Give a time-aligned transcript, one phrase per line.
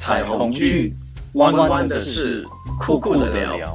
[0.00, 0.94] 彩虹剧，
[1.34, 2.42] 弯弯的事，
[2.78, 3.70] 酷酷的聊。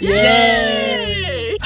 [0.00, 1.56] 耶！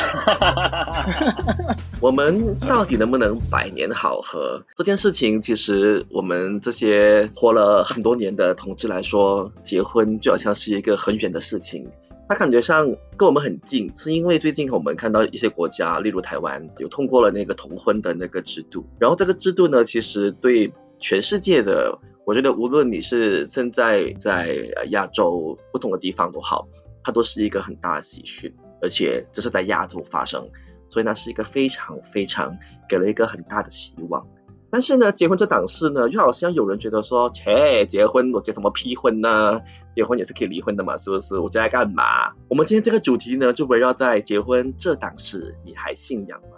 [2.00, 4.65] 我们到底能不能百年好合？
[4.76, 11.91] 这件事情，其实我们这些活了很多年的同志来说，结婚就好像是一个很远的事情。
[12.29, 18.86] 它感觉上跟我们很近，是因为最近我们看到一些国家，例如台湾，有通过了那个同婚的那个制度。
[19.00, 24.56] 然后这个制度呢，其实对全世界的，我觉得无论你是现在在
[24.88, 26.66] 亚洲不同的地方都好，
[27.02, 30.48] 它都是一个很大的喜讯，而且这是在亚洲发生，
[30.88, 32.56] 所以那是一个非常非常
[32.88, 34.27] 给了一个很大的希望。
[34.70, 39.61] 但是呢，结婚这档事呢，又好像有人觉得说，切，结婚我结什么屁婚呢？
[39.95, 41.38] 结婚也是可以离婚的嘛，是不是？
[41.38, 42.33] 我在干嘛？
[42.48, 46.56] 我们今天这个主题呢，就围绕在结婚这档事，你还信仰吗？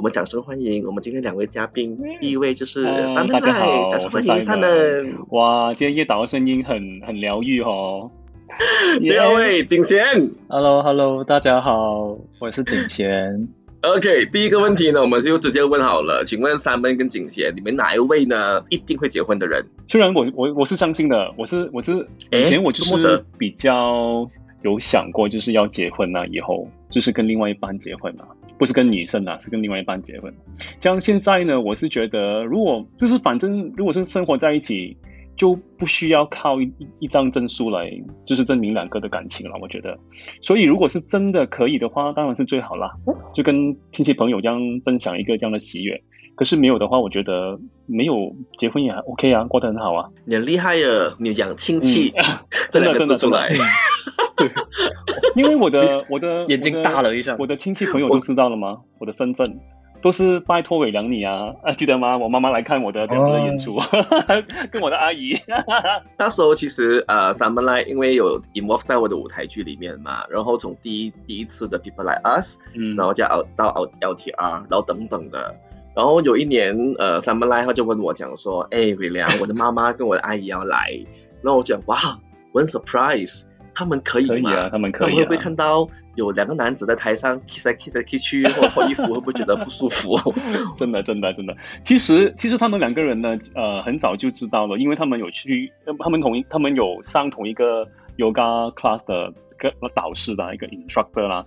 [0.00, 5.14] 我们掌声欢迎我们今天两位嘉宾，第一位就是三门好，掌声欢迎三门。
[5.28, 8.10] 哇，今天叶导的声音很很疗愈哦。
[8.98, 10.02] 第二位景贤
[10.48, 13.50] ，Hello Hello，大家好，我是景贤。
[13.84, 16.24] OK，第一个问题呢，我们就直接问好了。
[16.24, 18.64] 请问三门跟景贤，你们哪一位呢？
[18.70, 19.66] 一定会结婚的人？
[19.86, 24.26] 虽然我我我是相信的，我是我是以前我就是比较
[24.62, 30.34] 有想过，就是要结婚啊，以后就是跟另外一半结婚啊，不是跟女生啊，是跟另外一半结婚。
[30.80, 34.96] 像现在呢，我是觉得，如果就是反正如果是生活在一起。
[35.36, 37.90] 就不需要靠一一张证书来，
[38.26, 39.56] 就是证明两个的感情了。
[39.62, 39.98] 我觉得，
[40.42, 42.90] 所以如果是真的可以的话，当然是最好啦。
[43.32, 46.02] 就跟亲戚朋友这样分享一个这样的喜悦。
[46.36, 50.08] 可是没有的话，我觉得没有结婚也还 OK 啊，过得很好啊。
[50.24, 52.14] 你很厉害啊，你讲亲戚，
[52.70, 53.52] 真的真的出来。
[54.36, 54.50] 对，
[55.36, 58.80] 因为我的 我的眼睛大了一下，我的亲戚朋友都知道了吗？
[58.98, 59.60] 我的身份。
[60.02, 62.16] 都是拜托伟良你啊，啊记得吗？
[62.16, 63.78] 我妈妈来看我的两个的演出，
[64.72, 65.36] 跟我的阿姨。
[66.16, 73.68] 那时候其实呃，Summer Light 因为有 involve 在我的舞台剧里面嘛，然后从第一第一次的 People Like Us，嗯，然后加到
[74.00, 75.54] L T R，然后等等的，
[75.94, 80.98] 然后有一年呃，Summer Light 他就问我讲说，哎，伟良，我的妈妈跟我的阿姨要来，
[81.42, 82.18] 然后我讲哇，
[82.52, 83.44] 我很 surprise。
[83.72, 84.68] 他们可以吗？
[84.68, 85.06] 他们可以。
[85.06, 90.16] 他们会不会看到有两个男子在台上 kiss 来 kiss 来 kiss 去，或脱衣服，会不会觉得不舒服？
[90.76, 91.56] 真的，真的，真的。
[91.84, 97.86] 其实，其实他们两个人呢，呃，很早就知道了，因为他们有去，他们同一，他们有上同一个
[98.18, 101.46] yoga class 的个导师的一个 instructor 啦。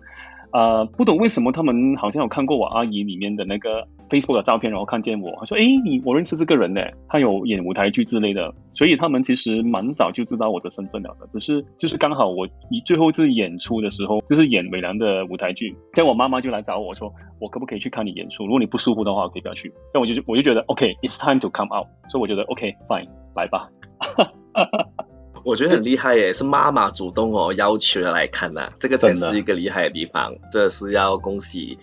[0.54, 18.46] 呃，不懂为什么他们好像有看过我阿姨里面的那个 Facebook 的照片，然后看见我，他说：“哎，你我认识这个人呢，他有演舞台剧之类的。”所以他们其实蛮早就知道我的身份了的，只是就是刚好我你最后一次演出的时候，就是演美兰的舞台剧，这样我妈妈就来找我说：“我可不可以去看你演出？
[18.46, 23.70] 如果你不舒服的话，可以不要去。”但我就我就觉得 OK，it's time to come out，所以我觉得 OK fine，来吧。
[25.46, 30.34] 我觉得很厉害耶，是妈妈主动哦要求来看的，这个才是一个厉害的地方。
[30.50, 31.78] 这是要恭喜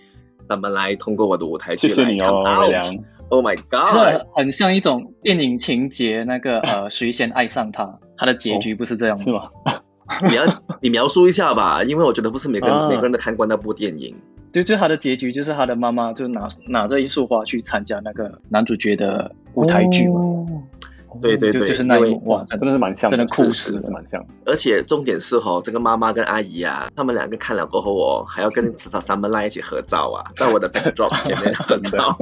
[0.51, 2.99] 咱们来通过我的舞台剧来看 out。
[3.29, 9.47] Oh my god，很像一种电影情节，那个呃，谁先爱上他，他的结局不是这样是吗？
[10.27, 10.43] 你要
[10.81, 14.13] 你描述一下吧，因为我觉得不是每个人每个人都看过那部电影。
[14.51, 20.19] 就就他的结局就是他的妈妈就拿拿着一束花去参加那个男主角的舞台剧嘛。
[21.19, 24.23] 对对对，就是那一哇，真的是蛮像，真的酷死，是蛮像。
[24.45, 32.17] 而且重点是哦，这个妈妈跟阿姨啊，他们两个看了过后哦，还要跟三门拉一起合照啊，在我的 backdrop 前面合照，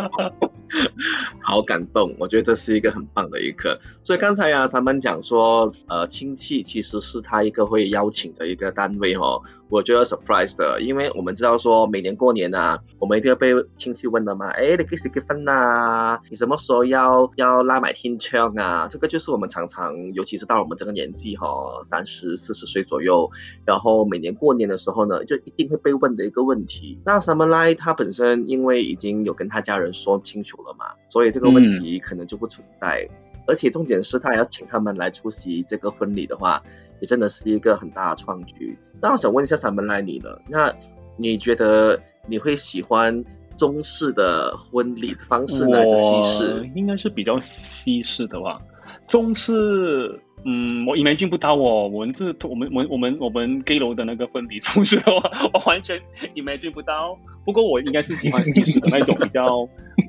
[1.40, 2.14] 好感动。
[2.18, 3.78] 我觉得这是一个很棒的一刻。
[4.02, 9.42] 所以刚才啊，三门讲说，呃，亲戚其实是他一个会邀请的一个单位哦。
[9.68, 16.20] 我觉得 surprise 的，因为我们知道说每年过年啊，我们一定要被亲戚问的嘛，哎，你几时结婚呐？
[16.30, 18.86] 你什么时候要要拉买天窗啊？
[18.88, 21.46] 这个就是我们常常，尤其是到了我们这个年纪哈，
[21.82, 23.28] 三十四十岁左右，
[23.64, 27.00] 然后每年过年的时候呢，就一定会被问的一个问题。
[27.04, 33.08] 那 Light 他本身因为已经有跟他家人说清楚了嘛，所以这个问题可能就不存在。
[33.48, 36.62] 而且重点是他要请他们来出席这个婚礼的话。
[37.00, 38.78] 也真的是一个很大的创举。
[39.00, 40.74] 那我想问一下，咱们来你了，那
[41.16, 43.24] 你觉得你会喜欢
[43.56, 46.70] 中式的婚礼方式呢，还是西式？
[46.74, 48.60] 应该是比较西式的吧。
[49.06, 51.88] 中式，嗯，我 imagine 不到哦。
[51.88, 56.00] 我们这我们我们我们我们 gay 楼的那个婚礼中式的话，我完全
[56.34, 57.18] imagine 不到。
[57.44, 59.44] 不过我应该是喜欢西式的那一种比较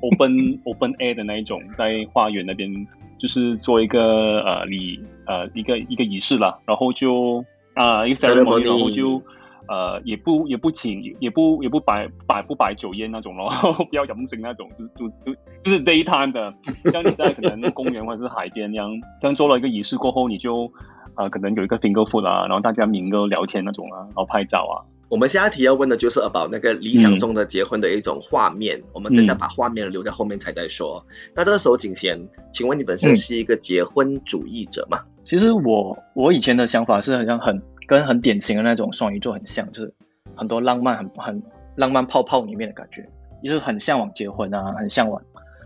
[0.02, 2.86] open open air 的那一种，在花园那边。
[3.20, 4.96] 就是做一个呃礼
[5.28, 7.44] 呃一个一个仪式了，然后就
[7.74, 9.22] 啊一个 ceremony，然后就
[9.68, 13.50] 呃，也不也不请，也不也不摆摆不摆酒宴那种咯，
[13.90, 16.54] 不要养生那种，就是就就就是 daytime 的，
[16.90, 18.90] 像你在可能公园或者是海边那样，
[19.20, 20.72] 这样做了一个仪式过后，你就
[21.16, 24.76] 呃可能有一个 finger food 啊，然后大家明个聊天那种啊，然后拍照啊。
[25.08, 31.06] 我们下一题要问的就是 about 那个理想中的结婚的一种画面，我们等下把画面留在后面才再说。
[31.34, 35.00] 那这个时候，景贤，请问你本身是一个结婚主义者吗？
[35.22, 39.94] 其实我我以前的想法是好像很跟很典型的那种双鱼座很像，就是
[40.34, 41.42] 很多浪漫很很
[41.74, 43.08] 浪漫泡泡里面的感觉，
[43.42, 45.22] 就是很向往结婚啊，很向往，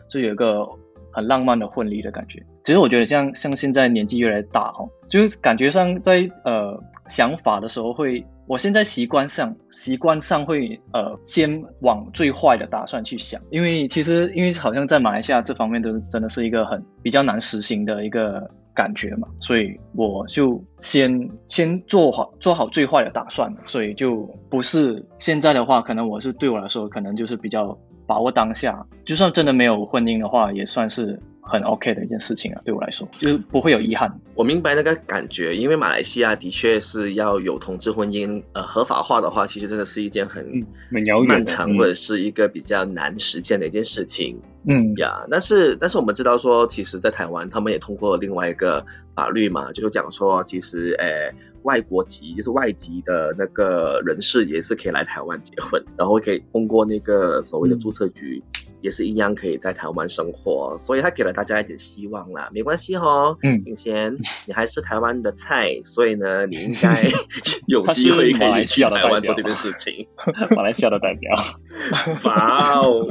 [0.09, 0.65] 就有一个
[1.11, 2.41] 很浪漫的婚礼的感觉。
[2.63, 8.25] 其实我觉得像像现在年纪越来越大哦，就是感觉上在呃想法的时候会。
[8.47, 31.21] 我现在习惯上习惯上会呃先往最坏的打算去想，因为其实因为好像在马来西亚这方面都真的是一个很比较难实行的一个感觉嘛，所以我就先先做好做好最坏的打算，所以就不是现在的话，可能我是对我来说可能就是比较把握当下，就算真的没有婚姻的话，也算是。
[31.45, 34.21] 很 OK 的一件事情啊，对我来说就是不会有遗憾。
[34.35, 44.41] 我明白那个感觉，因为马来西亚的确是要有同志婚姻呃合法化的话，其实真的是一件很很遥远、漫长或者是一个比较难实现的一件事情。
[44.67, 58.43] 嗯呀，但是但是我们知道说，其实，在台湾他们也通过另外一个法律嘛，就是讲说，其实诶外国籍就是外籍的那个人士也是可以来台湾结婚，然后可以通过那个所谓的注册局。
[58.83, 62.51] 也是一样可以在台湾生活，所以他给了大家一点希望啦。
[62.53, 66.93] 没关系哦，嗯，以前你还是台湾的菜，所以呢，你应该
[67.69, 70.09] 有机会可以去台湾做这件事情。
[70.57, 71.31] 马来西亚的代表，
[72.27, 73.07] 哇哦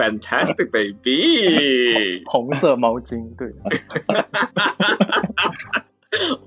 [0.00, 3.52] ，fantastic baby， 红色毛巾，对，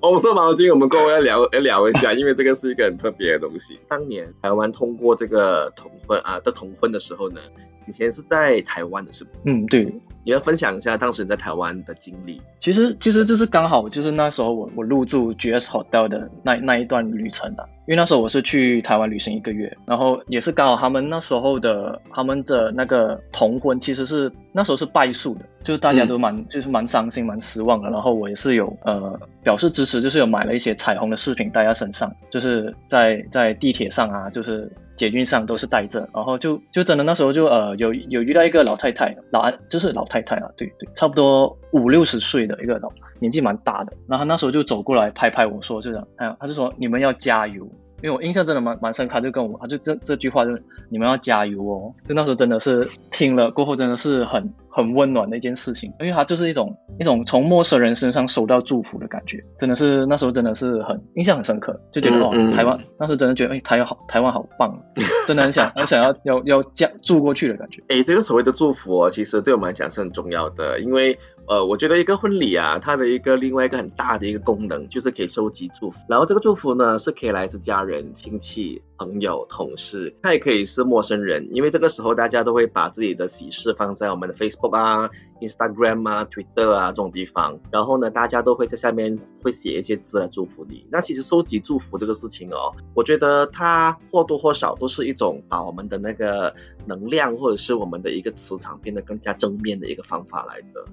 [0.02, 3.80] 红色毛巾，我们各位要聊要聊一下，因为这个是一个很特别的东西。
[3.88, 7.40] 当年台湾通过这个同婚啊的同婚的时候呢。
[7.86, 9.32] 以前是在台湾的是不？
[9.44, 9.84] 嗯，对，
[10.24, 12.42] 你要分享一下当时在台湾的经历。
[12.58, 34.72] 其实，其实就是刚好就是那时候我我入住 GS Hotel 的那那一段旅程的，因为那时候我是去台湾旅行一个月，然后也是刚好他们那时候的他们的那个同婚其实是那时候是败诉的，就是大家都蛮就是蛮伤心蛮失望的，然后我也是有呃表示支持，就是有买了一些彩虹的饰品戴在身上，就是在在地铁上啊，就是。
[34.96, 42.90] 捷运上都是带着，然后就就真的那时候就呃有有遇到一个老太太，老安就是老太太啊，对对，差不多五六十岁的一个老
[43.24, 47.68] 年纪蛮大的，然后他那时候就走过来拍拍我说，就这样，哎，他就说你们要加油。
[48.02, 51.96] 因为我印象真的蛮蛮深，他就跟我，他就这这句话就是你们要加油哦。
[52.06, 64.78] 就那时候真的是听了过后，真的是很很温暖的一件事情，因为他就是一种一种从陌生人身上收到祝福的感觉，真的是那时候真的是很印象很深刻，就觉得哦，台湾那时候真的觉得哎，台湾好，台湾好棒，
[65.26, 67.82] 真的很想很想要要要加住过去的感觉。
[67.88, 71.18] 哎，这个所谓的祝福哦，其实对我们来讲是很重要的，因为。
[71.48, 76.00] 呃，我觉得一个婚礼啊，它的一个另外一个很大的一个功能，就是可以收集祝福。
[76.08, 81.50] 然后这个祝福呢，是可以来自家人、亲戚、朋友、同事，它也可以是陌生人。
[81.52, 85.10] 因为这个时候大家都会把自己的喜事放在我们的 Facebook 啊、
[85.42, 90.88] Instagram 啊、Twitter 啊这种地方，然后呢，大家都会在下面会写一些字来祝福你。
[90.90, 96.56] 那其实收集祝福这个事情哦，我觉得它或多或少都是一种把我们的那个
[96.86, 100.86] 能量或者是我们的一个磁场变得更加正面的一个方法来的。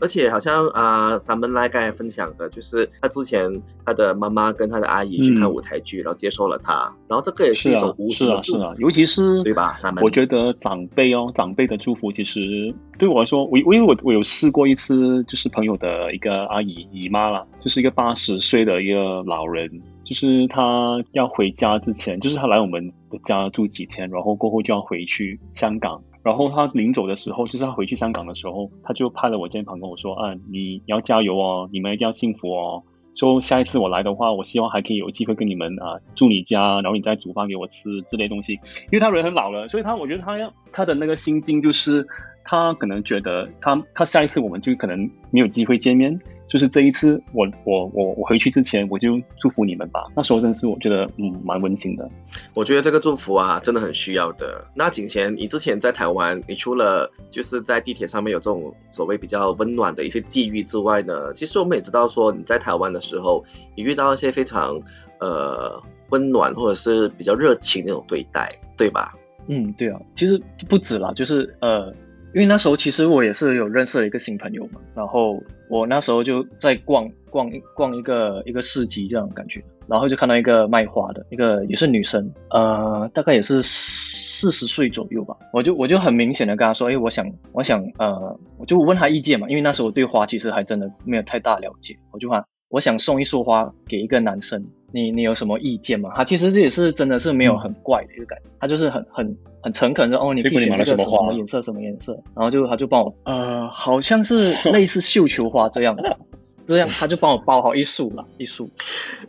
[0.00, 9.74] 而且好像啊，三门来刚才分享的，就是他之前他的妈妈跟他的阿姨去看舞台剧，然后接受了他，然后这个也是一种无是啊是啊，尤其是对吧？
[9.76, 26.02] 三门，我觉得长辈哦，长辈的祝福其实对我来说，我我因为我我有试过一次，就是朋友的一个阿姨姨妈啦，就是一个八十岁的一个老人，就是他要回家之前，就是他来我们的家住几天，然后过后就要回去香港。
[26.22, 32.82] 然后他临走的时候，就是他回去香港的时候，他就拍了我肩膀跟我说：“啊，你要加油哦，你们一定要幸福哦。
[33.14, 38.54] 说下一次我来的话，我希望还可以有机会跟你们啊住你家，然后你再煮饭给我吃之类东西。
[38.54, 42.06] 因为他人很老了，所以他我觉得他要他的那个心境就是
[42.44, 50.04] 他可能觉得他他下一次我们就可能没有机会见面。”就是这一次，我我我我回去之前，我就祝福你们吧。
[50.14, 52.08] 那时候真的是我觉得，嗯，蛮温馨的。
[52.54, 54.68] 我觉得这个祝福啊，真的很需要的。
[54.74, 63.42] 那景贤，你之前在台湾，你除了就是在地铁上面有这种所谓比较温暖的一些际遇之外呢，其实我们也知道说你在台湾的时候，
[63.74, 64.78] 你遇到一些非常
[65.20, 69.14] 呃温暖或者是比较热情那种对待，对吧？
[69.48, 71.92] 嗯，对啊，其实不止啦，就是呃。
[72.34, 94.66] 因为那时候其实我也是有认识了一个新朋友嘛，然后我那时候就在逛逛逛一个一个市集这样感觉，然后就看到一个卖花的一个也是女生，呃，大概也是四十岁左右吧，我就我就很明显的跟她说，哎，我想我想呃，我就问她意见嘛，因为那时候我对花其实还真的没有太大了解，我就问我想送一束花给一个男生。
[94.92, 96.10] 你你有什么意见吗？
[96.14, 106.16] 他其实这也是真的是没有很怪的一个感觉，他就是很很很诚恳的哦，你可以选一个什么什么颜色什么颜色，然后就他就帮我呃，好像是类似绣球花这样的，
[106.64, 108.70] 这样他就帮我包好一束了，一束。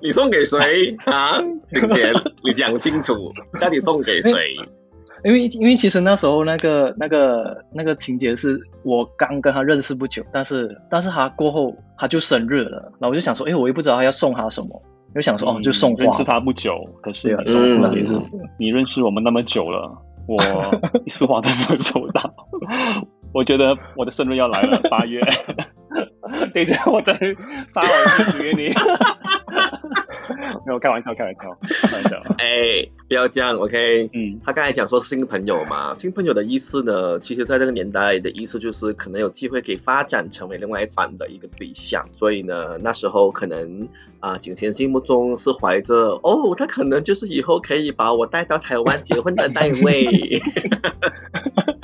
[0.04, 1.42] 你送给谁啊？
[1.72, 2.12] 景杰，
[2.44, 4.32] 你讲清楚，到底送给谁？
[5.26, 14.82] 因为因为其实那时候那个那个那个情节是我刚跟他认识不久，但是但是他过后他就生日了，然后我就想说，哎，我也不知道他要送他什么。
[15.16, 16.04] 就想说哦，就送花。
[16.04, 18.16] 认识他不久，可是也是
[18.60, 19.90] 你认识我们那么久了，
[20.28, 20.38] 我
[21.06, 22.32] 一束花都没有收到。
[23.34, 25.20] 我觉得我的生日要来了，八月。
[26.54, 27.14] 等一下，我再
[27.74, 28.70] 发好地址给你。
[30.66, 32.22] 没有开玩笑，开玩笑，开玩笑。
[32.38, 34.10] 哎，不要这样，OK？
[34.14, 50.42] 嗯，他刚才讲说新朋友嘛，新朋友的意思呢，其实在这个年代的意思就是可能有机会可以发展成为另外一半的一个对象，所以呢，那时候可能啊，景贤心目中是怀着哦，他可能就是以后可以把我带到台湾结婚的那位。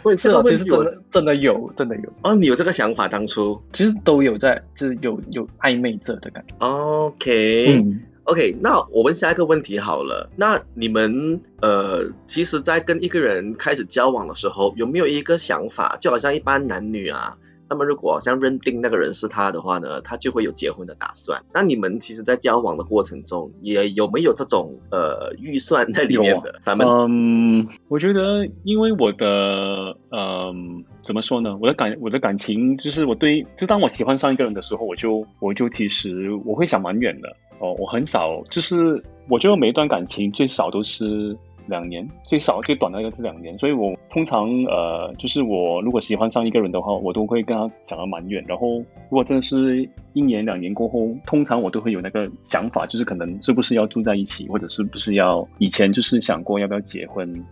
[0.00, 2.34] 所以是其实真的真的有，真的有哦。
[2.34, 6.54] 你有这个想法，当初其实都有在，就是有有暧昧者的感觉。
[6.58, 10.30] OK，OK，那我问下一个问题好了。
[10.36, 17.36] 那你们呃，其实，在跟一个人开始交往的时候，有没有一个想法，就好像一般男女啊？
[17.70, 21.42] 那么，如果像认定那个人是他的话呢，他就会有结婚的打算。
[21.52, 26.54] 那你们其实，在交往的过程中，也有没有这种呃预算在里面的？
[26.60, 31.58] 咱们嗯，我觉得，因为我的嗯，怎么说呢？
[31.60, 37.74] 我的感，我的感情，就是我对，就当我喜欢上一个人的时候，我就，我就其实我会想蛮远的哦。
[37.78, 41.36] 我很少，就是我觉得每一段感情最少都是。
[41.68, 48.44] 两年最少最短的一个是两年，所以我通常呃，就是我如果喜欢上一个人的话，我都会跟他讲的蛮远。
[48.48, 57.44] 然后如果真的是一年两年过后，通常我都会有那个想法，就是可能是不是要住在一起，或者是不是要以前就是想过要不要结婚，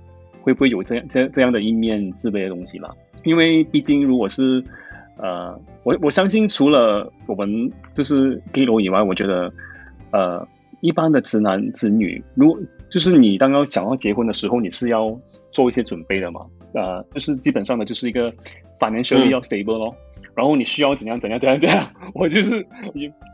[0.42, 2.90] 会不会有这样这这样的一面自卑的东西啦？
[3.24, 4.64] 因为毕竟如果是
[5.18, 9.52] 呃，我我相信除了我们就是 gay 以外，我觉得
[10.10, 10.46] 呃。
[10.82, 12.54] 一般的直男直女，如
[12.90, 15.18] 就是你刚刚想要结婚的时候，你是要
[15.52, 16.42] 做一些准备的嘛？
[16.74, 18.32] 呃，就是基本上的就是一个
[18.78, 19.94] financial 要 stable 咯，
[20.34, 22.66] 然后你需要怎样怎样怎样怎样， 我就是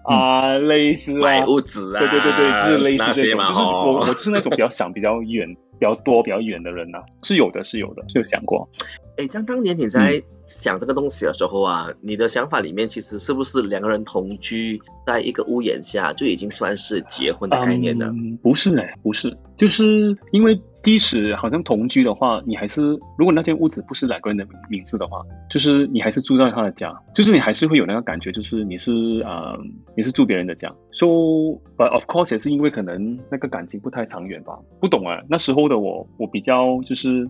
[0.05, 8.69] 啊类似啊，买屋子啊，对对对对，就是类似这种，就是我我是那种比较想比较远、比较多、比较远的人呐，是有的，是有的，是有想过。
[9.17, 18.13] 哎，像当年你在想这个东西的时候啊，你的想法里面其实是不是两个人同居在一个屋檐下就已经算是结婚的概念呢？
[18.43, 22.83] 不是哎，不是，就是因为即使好像同居的话，你还是
[23.17, 28.93] 如果那间屋子不是两个人的名字的话，就是你还是住在他的家，就是你还是会有那个感觉，就是你是
[29.25, 29.57] 呃
[29.97, 30.69] 你是住别人的家。
[30.91, 31.07] So
[31.77, 35.23] but of course 也是因为可能那个感情不太长远吧，不懂啊。
[35.29, 37.29] 那时候的我，我比较就是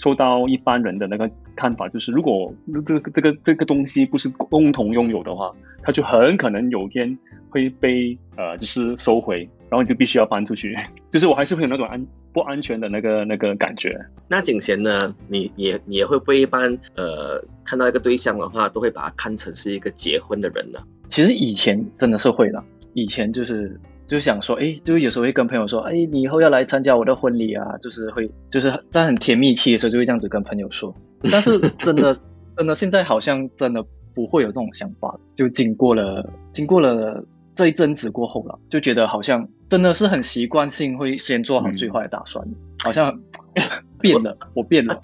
[0.00, 1.30] 受到一般人的那个。
[1.56, 2.54] 看法就是，如果
[2.86, 7.18] 这个这个这个东西不是共同拥有的话，它就很可能有天
[7.50, 10.74] 会被呃，就是收回，然后你就必须要搬出去。
[11.12, 13.94] 就是我还是会有那种安不安全的那个那个感觉。
[14.26, 15.14] 那景贤呢？
[15.28, 20.78] 你也你也会不会一般呃看到一个对象的话，都会把他看成是一个结婚的人呢？
[21.08, 22.64] 其实以前真的是会的，
[22.94, 23.78] 以前就是。
[24.10, 30.92] 就想说，哎，就是有时候会跟朋友说，哎，你以后要来参加我的婚礼啊，就是会，就是在很甜蜜期的时候就会这样子跟朋友说。
[31.30, 32.12] 但是真的，
[32.56, 35.16] 真的现在好像真的不会有这种想法。
[35.36, 37.24] 就经过了，经过了
[37.54, 42.44] 这一阵子过后了，就觉得好像真的是很习惯性会先做好最坏的打算，
[42.82, 43.20] 好像
[44.02, 45.00] 变了，我变了。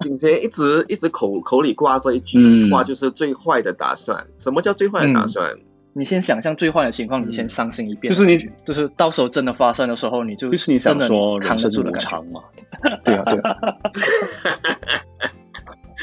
[0.00, 4.28] 今天一直一直口口里挂着一句话，就是最坏的打算。
[4.38, 5.56] 什么叫最坏的打算？
[5.94, 12.40] 你先想象最坏的情况，你先伤心一遍，就是你，就是到时候真的发生的时候，你就就是你想说扛得住的长嘛？
[13.04, 13.56] 对啊，对啊。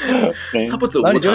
[0.70, 1.32] 他不止无常，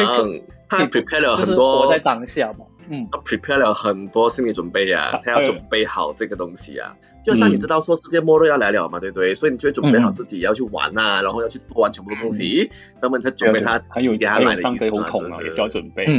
[0.67, 2.65] 他 prepare 了很多，活在当下嘛。
[2.87, 6.95] 嗯，他 prepare 了很多心理准备呀，他要准备好这个东西啊。
[7.23, 9.33] 就像你知道说世界末日要来了嘛，对不对？
[9.35, 12.71] 所以你就会准备好自己要去玩呐，然后要去做完全部的东西，
[13.01, 14.89] 那么才准备他还有接下来的意思
[15.31, 16.05] 啊，也需要准备。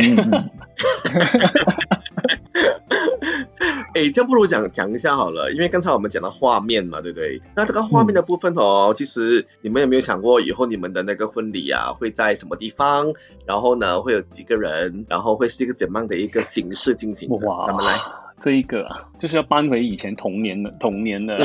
[3.97, 7.41] 哎，哎，这样不如讲讲一下好了，因为刚才我们讲到画面嘛，对不对？
[7.55, 13.15] 那这个画面的部分哦，其实你们有没有想过，以后你们的那个婚礼啊，会在什么地方？
[13.47, 15.07] 然后呢，会有几个人？
[15.09, 17.31] 然后会是一个怎样的一个形式进行？
[17.31, 17.99] 哇，咱们来，
[18.39, 21.39] 这一个啊，就是要搬回以前童年的童年的。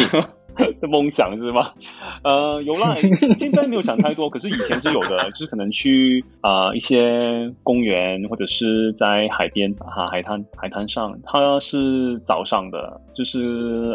[0.79, 1.71] 的 梦想是吗？
[2.23, 2.95] 呃，有啦，
[3.37, 13.41] 现在没有想太多，可是以前是有的， 就是可能去啊一些公园或者是在海边啊海滩海滩上，它是早上的，就是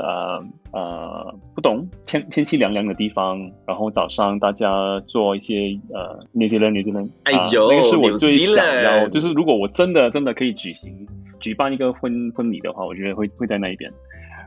[0.02, 11.06] 呃呃不懂天天气凉凉的地方，然后早上大家做一些呃那些人那些人，哎呦，那个是我最想要，就是如果我真的真的可以举行
[11.40, 13.92] 举办一个婚婚礼的话，我觉得会会在那一边。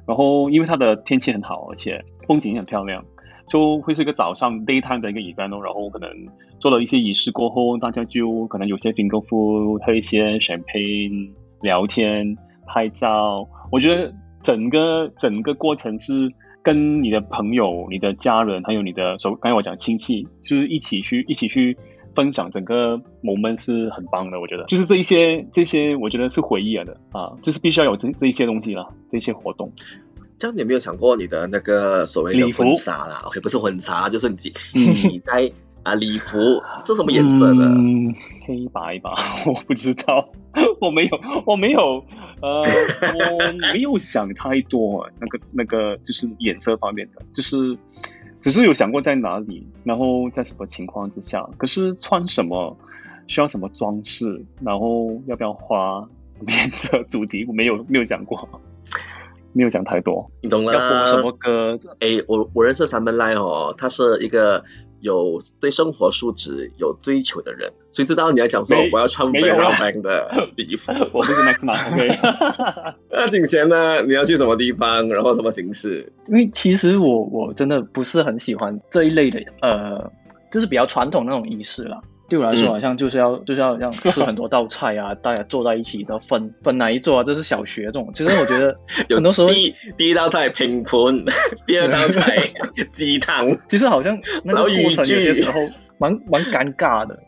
[0.10, 3.06] 然后，因为它的天气很好，而且风景也很漂亮，
[3.48, 5.64] 就会是一个早上 daytime 的一个 event。
[5.64, 6.10] 然后可能
[6.60, 11.30] 做了一些仪式过后，大家就可能有些 finger food，喝一些 champagne，
[11.62, 12.36] 聊天、
[12.66, 13.48] 拍照。
[13.72, 14.12] 我觉得
[14.42, 21.78] 整个整个过程是跟你的朋友、你的家人，还有你的，所刚才我讲亲戚，就是一起去一起去
[22.16, 24.40] 分享整个 moment 是很棒的。
[24.40, 29.72] 我觉得就是这一些这些，我觉得是回忆了的啊，就是必须要有这这一些东西了，这些活动。
[30.38, 34.38] 这样你有没有想过你的那个所谓的婚纱啦？OK，不是婚纱，就是你
[35.10, 35.52] 你在
[35.84, 36.40] 啊礼服
[36.86, 37.70] 是什么颜色的？
[38.48, 40.30] 黑白吧， 我不知道，
[40.80, 42.06] 我没有，我没有，
[42.42, 47.78] 呃，我没有想太多，那个那个就是颜色方面的，就是
[48.40, 52.78] 只是有想过在哪里，然后在什么情况之下，可是穿什么
[53.28, 58.48] 需要什么装饰，然后要不要花什么颜色主题，我没有没有讲过。
[59.52, 60.74] 没有讲太多，你懂了。
[60.76, 61.76] 要播什么歌？
[62.00, 64.64] 哎，我我认识三门来哦，他是一个
[65.02, 67.72] 有对生活素质有追求的人。
[67.92, 70.92] 谁知道你要讲说我要穿 e a n 的 礼服？
[71.14, 72.96] 我不是 Max 吗？OK。
[73.10, 74.02] 那景贤呢？
[74.04, 75.08] 你要去什么地方？
[75.10, 76.12] 然后什么形式？
[76.28, 80.12] 因为其实我我真的不是很喜欢这一类的，呃，
[80.52, 82.00] 就是比较传统那种仪式啦。
[82.30, 88.10] 对我来说，好像就是要就是要像吃很多道菜啊，大家坐在一起，然后分分哪一桌啊，这是小学这种。
[88.14, 88.78] 其实我觉得
[89.16, 91.00] 很多时候，第第一道菜拼盘，
[91.66, 92.38] 第二道菜
[92.94, 95.60] 鸡汤，其实好像那个过程有些时候
[95.98, 97.20] 蛮蛮尴尬的。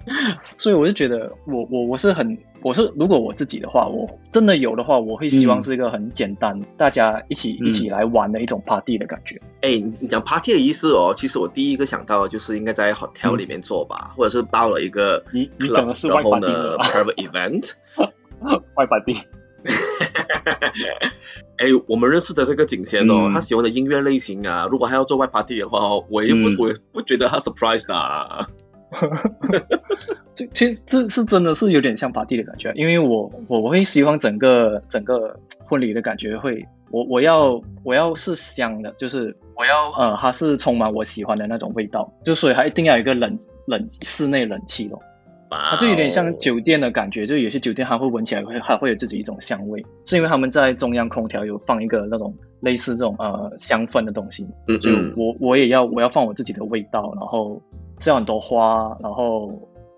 [0.57, 2.37] 所以我就觉得，我我我是很。
[2.63, 9.41] 我是如果我自己的话，我真的有的话，我会希望是一个很简单，大家一起一起来玩的一种 party 的感觉。
[9.61, 17.71] 哎，你讲 party 的意思哦，其实我第一个想到的就是应该在 hotel 里面做吧，或者是包了一个，你你讲的是外 party 呢 private event，
[18.75, 19.17] 外 party。
[21.57, 28.47] 哎，我们认识的这个景贤哦，他喜欢的音乐类型啊，如果他要做外 party 的话，我也不我不觉得他 surprise 的。
[30.35, 45.01] 就其实这是真的是有点像 party 的感觉，因为我我我会希望整个整个婚礼的感觉会，我我要我要是香的，就是我要呃它是充满我喜欢的那种味道，就所以它一定要有一个冷冷室内冷气咯。
[45.49, 54.47] 它就有点像酒店的感觉，就有些酒店它会闻起来会还会有自己一种香味，是因为他们在中央空调有放一个那种类似这种呃香氛的东西，
[54.81, 57.61] 就我我也要我要放我自己的味道，然后。
[58.01, 59.49] 是很多花，然后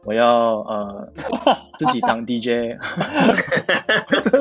[0.06, 1.08] 我要呃
[1.80, 2.78] 自己当 DJ，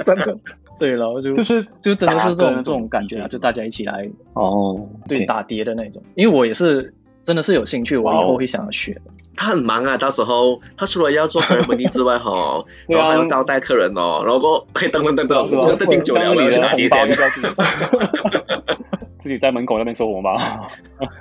[0.04, 0.36] 真的？
[0.78, 9.00] 对了，就就是就真的是这种这种感觉啊，就大家一起来哦，对打碟的那种，因为我也是真的是有兴趣，我以后会想要学。
[9.36, 17.08] 他很忙啊，到时候他除了要做生日婚礼之外哈， 然后还要招待客人哦，然后可以等等等等，我都敬酒了，我要去拿碟先。
[19.22, 20.36] 自己在门口那边收红包，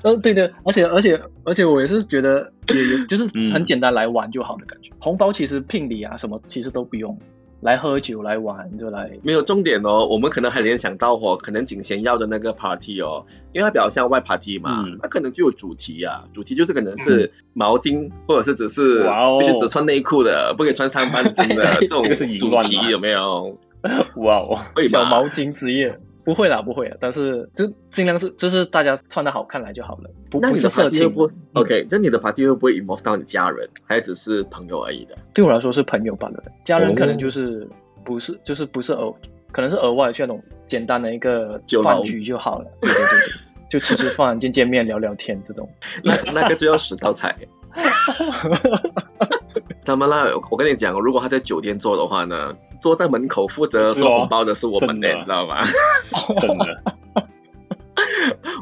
[0.04, 4.90] 呃，对的，而且而且而且我也是觉得也有 就是很简单来玩就好的感觉。
[5.00, 7.16] 红包其实聘礼啊什么其实都不用，
[7.62, 9.12] 来喝酒来玩就来。
[9.22, 19.04] 没有重点哦，我们可能还联想到哦，可能景贤要的那个 party 哦，因为它比较像外 party 嘛，它可能就有主题啊，主题就是可能是毛巾，或者是只是
[19.40, 22.04] 必须只穿内裤的，不可以穿上半身的这种
[22.38, 23.56] 主题有没有？
[24.18, 24.60] 哇哦，
[24.90, 26.00] 小毛巾之夜。
[26.32, 30.10] 不会啦，不会啦，但是就尽量是，就是大家穿的好看来就好了。
[30.30, 31.14] 不，不是色情。
[31.52, 35.18] OK，那你的 party 会不会 involve 到你家人，还只是朋友而已的？
[35.34, 37.68] 对我来说是朋友罢了，家人可能就是
[38.06, 39.14] 不是，就是不是额，
[39.52, 42.72] 可能是额外去那种简单的一个饭局就好了。
[42.80, 43.30] 对对对对，
[43.70, 45.70] 就吃吃饭、见见面、聊聊天这种。
[46.02, 47.36] 那那个就要十道菜。
[49.82, 50.26] 怎么啦？
[50.50, 52.54] 我跟你讲，如果他在酒店做的话呢？
[52.82, 55.58] 坐在门口负责收红包的是我们的，你知道吗？
[56.42, 56.82] 真的，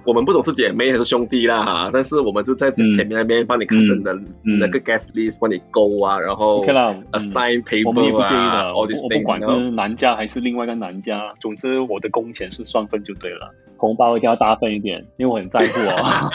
[0.03, 16.29] 我们不懂是姐妹还是兄弟啦哈，但是我们就在前面那边帮你看着的那个 guest list，帮你勾啊，然后，assign paper 我们也不介意啊我不管是男家还是另外一个男家，总之我的工钱是双份就对了，红包一定要大份一点，因为我很在乎 哦。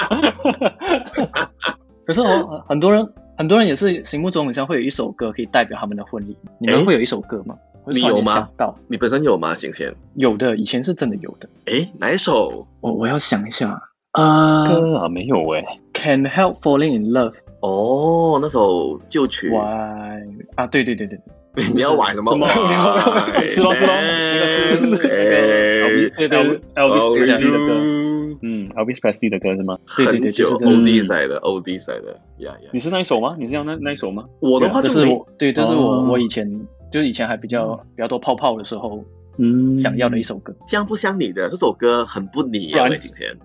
[2.06, 7.56] 可是我很多人很多人也是心目中好像会有一首歌可以代表他们的婚礼，你们诶会有一首歌吗？
[7.86, 9.54] 你有吗到你本身有吗？
[9.54, 9.94] 行贤？
[10.14, 11.48] 有的，以前是真的有的。
[11.66, 12.66] 诶，哪一首？
[12.80, 13.78] 我我要想一下，
[14.12, 17.34] 啊、歌啊没有哎，Can Help Falling in Love。
[17.60, 19.50] 哦，那首旧曲。
[19.50, 20.22] Why
[20.54, 20.66] 啊？
[20.66, 21.18] 对对对对
[21.54, 22.32] 对，你要玩什么？
[23.46, 26.38] 是咯是咯那个是那个哎对对
[26.74, 28.13] Elvis Presley 的，歌。
[28.46, 29.78] 嗯，Elvis Presley 的歌是吗？
[29.96, 32.70] 对对对就是 OD 赛的 OD 赛的呀呀。
[32.72, 33.36] 你是那一首吗？
[33.38, 34.24] 你是要那那一首吗？
[34.40, 36.50] 我的话就是我对，这是我、哦我以前
[36.92, 39.02] 就是以前还比较比较多泡泡的时候
[39.38, 40.54] 嗯想要的一首歌。
[40.68, 43.36] 像不像你的这首歌很不你啊，魏景贤。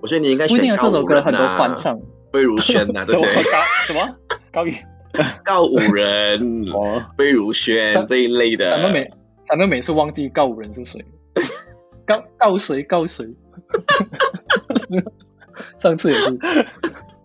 [0.00, 2.00] 我觉得你应该 选这首歌很多啊翻唱。
[2.32, 4.16] 魏如萱 呐，这些高什么
[4.50, 4.72] 高宇？
[5.44, 8.66] 告五人、哦，魏如萱这一类的。
[8.68, 9.08] 咱们每
[9.44, 11.04] 咱们每次忘记告五人是谁，
[12.04, 13.24] 告告谁告谁。
[15.78, 16.38] 上次也是，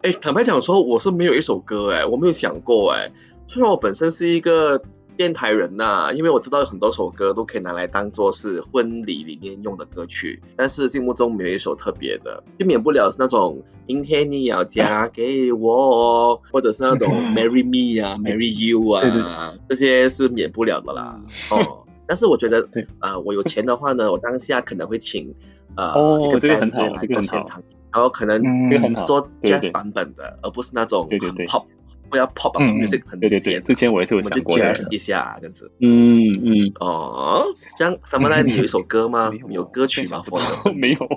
[0.02, 3.12] 哎，坦白讲说，我是没有一首歌哎，我没有想过哎。
[3.48, 4.82] 虽然我本身是一个
[5.18, 19.22] 电台人呐、因为我知道有很多首歌都可以拿来当做是婚礼里面用的歌曲，但是心目中没有一首特别的，就免不了是那种明天你要嫁给我，或者是那种 Marry Me 啊，Marry You 啊，对对
[19.70, 21.20] 这些是免不了的啦。
[21.52, 25.34] 哦，但是我觉得对，啊、我有钱的话呢，我当下可能会请
[25.80, 27.64] 呃、哦一个这个很好来这个很好做现场，
[27.94, 31.66] 然后可能嗯这个很好做对 jazz 版本的，而不是那种对对对很 pop，
[32.10, 34.76] 不要 pop 啊嗯嗯 music 很对对对，之前我也是有我们就想过的。
[34.76, 35.72] jazz 一下这样子。
[35.80, 37.46] 嗯嗯，哦，
[37.78, 38.42] 这样什么呢？
[38.44, 39.32] 你有一首歌吗？
[39.32, 40.24] 没有有歌曲吗？
[40.32, 40.40] 我
[40.72, 41.00] 没有。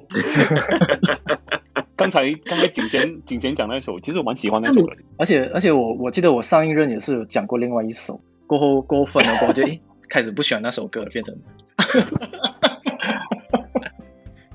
[1.94, 4.96] 刚才刚才景贤 景贤讲那首，其实我蛮喜欢那首的。
[5.18, 11.36] 而且而且我我记得我上一任也是有讲过另外一首，过后过后分了过后就诶开始不喜欢那首歌了，变成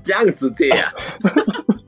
[0.08, 0.88] 这样子这样。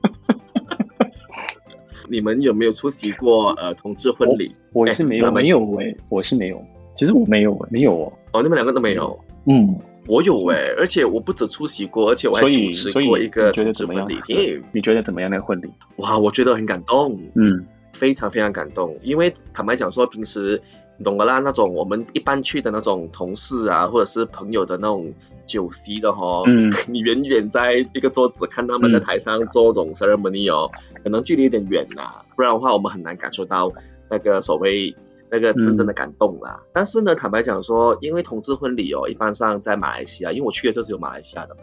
[2.07, 4.55] 你们有没有出席过呃同志婚礼？
[4.73, 6.63] 我是没有，没有诶，我是没有，
[6.95, 8.13] 其实我没有诶，没有哦。
[8.33, 9.19] 哦，你们两个都没有。
[9.47, 14.21] 嗯，我有哎、而且我不止出席过，而且我还主持过一个你觉得同志怎么样婚礼。
[14.21, 15.67] 天你觉得怎么样那个婚礼？
[15.95, 17.19] 哇，我觉得很感动。
[17.33, 20.61] 嗯非常非常感动，因为坦白讲说，平时
[21.01, 25.11] 你懂的啦，那种我们一般去的那种同事啊，或者是朋友的那种
[25.47, 30.69] 酒席的哈，嗯你远远在一个桌子看他们在台上做这种 ceremony 哦，
[31.03, 33.73] 可能距离有点远呐、不然的话我们很难感受到
[34.11, 34.95] 那个所谓
[35.31, 36.61] 那个真正的感动啦。
[36.71, 41.61] 但是呢，坦白讲说，因为同志婚礼哦，一般上在马来西亚，因为我去的就是有马来西亚的嘛。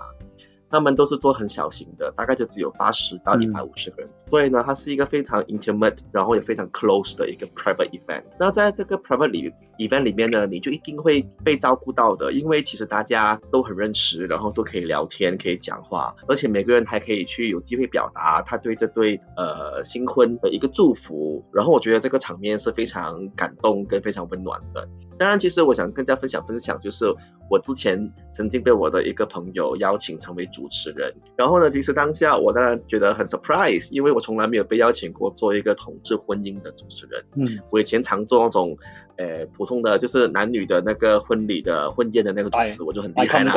[0.71, 8.25] 他们都是做很小型的，大概就只有八十到一百五十个人，所以呢，它是一个非常 intimate，然后也非常 close 的一个 private event。
[8.39, 21.45] 那在这个 private 里 event 里面呢，你就一定会被照顾到的，因为其实大家都很认识，然后都可以聊天，可以讲话，而且每个人还可以去有机会表达他对这对呃新婚的一个祝福。
[21.53, 24.89] 然后我觉得这个场面是非常感动跟非常温暖的。
[25.19, 27.07] 当然，其实我想更加分享分享，就是
[27.51, 37.25] 我之前曾经被我的一个朋友邀请成为主持人，然后呢，其实当下我当然觉得很 surprise，因为我从来没有被邀请过做一个同志婚姻的主持人。
[37.35, 38.77] 嗯，我以前常做那种
[39.17, 43.53] 呃普通的，就是男女的那个婚礼的婚宴的那个主持，我就很厉害啦，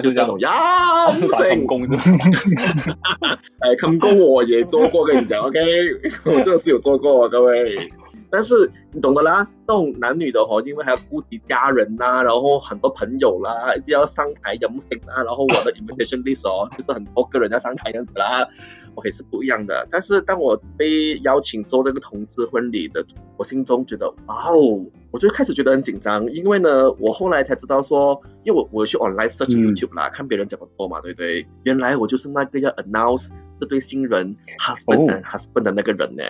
[0.02, 2.02] 就是那种呀，打成成功是吧？
[3.60, 5.58] 哎，看工我也做过，跟你讲，OK，
[6.26, 7.90] 我真的是有做过，各位。
[8.32, 18.48] 但是你懂得啦，那种男女的哦，因为还要顾及家人啦、然后很多朋友啦，一定要上台饮食啊，然后我的 invitation list 哦，就是很多个人要上台这样子啦
[18.94, 19.86] ，OK 是不一样的。
[19.90, 23.04] 但是当我被邀请做这个同志婚礼的，
[23.36, 31.46] 我心中觉得哇哦，我就开始觉得很紧张，因为呢，我后来才知道说，因为我我去 online search 嗯 YouTube 啦，看别人怎么做嘛，对不对？
[31.64, 33.28] 原来我就是那个要 announce
[33.60, 36.22] 这对新人 husband 哦 and husband 的那个人呢。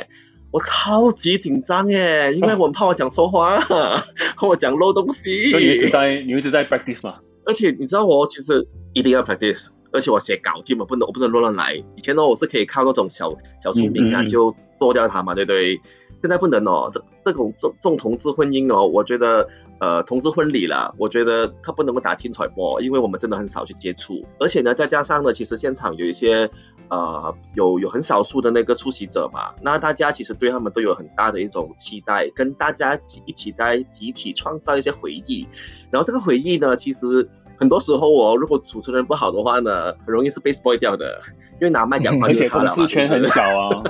[0.52, 3.58] 我超级紧张耶， 因为我很怕我讲错话，
[4.36, 5.50] 怕我讲漏东西。
[5.50, 7.16] 所以你一直在你一直在 practice 吗？
[7.44, 11.74] 而且你知道我其实一定要 practice，而且我写稿题嘛，不能我不能乱乱来。
[11.74, 15.80] 以前呢，我是可以靠那种小小聪明啊，嗯嗯嗯就剁掉它嘛，对不对？
[16.20, 19.48] 现在不能哦，这这种重重同志婚姻哦，我觉得
[19.82, 26.48] 呃同志婚礼啦，我觉得他不能够打天彩波，因为我们真的很少去接触，而且呢，再加上呢，其实现场有一些
[26.88, 35.48] 呃有有很少数的那个出席者嘛，那大家其实对他们都有很大的一种期待，跟大家一起在集体创造一些回忆，
[35.90, 41.18] 然后这个回忆呢，其实很多时候哦，如果主持人不好的话呢，很容易是被 spoil 掉的，
[41.54, 42.70] 因为拿麦讲话而 且就是他了嘛。
[42.76, 43.82] 同志圈很小啊，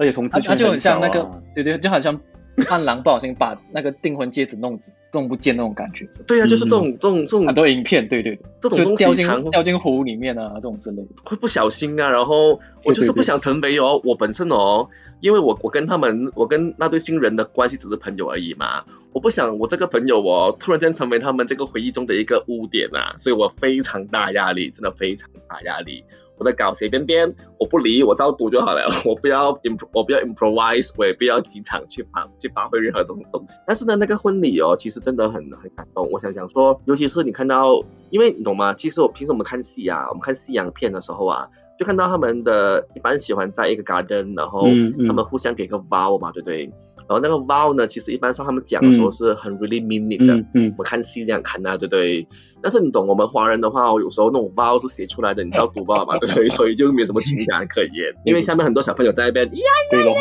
[0.00, 2.20] 而且同志圈 他就圈很像那个啊，对对，就好像
[2.68, 4.80] 伴郎不小心把那个订婚戒指弄
[5.12, 6.08] 弄不见那种感觉。
[6.26, 11.08] 对啊，就是这种这种这种很多影片，对对，这种东西掉进西常掉进湖里面啊，这种之类的。
[11.24, 14.88] 会不小心啊，然后我就是不想成为哦，我本身哦，
[15.20, 26.04] 因为我我跟他们，我跟那对新人的关系只是朋友而已嘛，我不想我这个朋友哦，突然间成为他们这个回忆中的一个污点啊，所以我非常大压力，真的非常大压力。
[26.40, 33.58] 我在搞随便编，我不理，我照读就好了， 我不要 imp，我不要 improvise，我也不要机场去发去发挥任何这种东西。
[33.66, 36.08] 但是呢，那个婚礼哦，其实真的很很感动。
[36.10, 38.72] 我想想说，尤其是你看到，因为你懂吗？
[38.72, 41.48] 其实我平时我们看戏啊，我们看西洋片的时候啊，
[41.78, 44.62] 就看到他们的一般喜欢在一个 garden，然后
[45.06, 46.72] 他们互相给个 vow 嘛，对不对？
[47.10, 50.34] 然后那个 vow 呢，其实一般上他们讲的时候嗯是很 really meaning 的。
[50.36, 52.28] 嗯嗯我们看戏这样看啊，对不对？
[52.62, 56.48] 但是你懂我们华人的话哦，有时候那种 vow 是写出来的，你知道读 vow 嘛， 对不对？
[56.48, 58.14] 所以就没有什么情感可言。
[58.24, 60.14] 因为下面很多小朋友在那边呀，对咯，